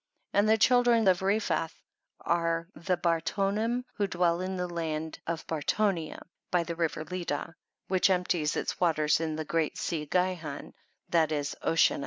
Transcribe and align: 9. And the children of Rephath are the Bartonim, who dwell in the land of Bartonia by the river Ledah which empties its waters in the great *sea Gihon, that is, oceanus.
9. 0.33 0.39
And 0.39 0.49
the 0.49 0.57
children 0.57 1.07
of 1.07 1.21
Rephath 1.21 1.75
are 2.21 2.67
the 2.73 2.97
Bartonim, 2.97 3.83
who 3.97 4.07
dwell 4.07 4.41
in 4.41 4.57
the 4.57 4.67
land 4.67 5.19
of 5.27 5.45
Bartonia 5.45 6.23
by 6.49 6.63
the 6.63 6.75
river 6.75 7.05
Ledah 7.05 7.53
which 7.87 8.09
empties 8.09 8.55
its 8.55 8.79
waters 8.79 9.19
in 9.19 9.35
the 9.35 9.45
great 9.45 9.77
*sea 9.77 10.07
Gihon, 10.07 10.73
that 11.09 11.31
is, 11.31 11.55
oceanus. 11.61 11.99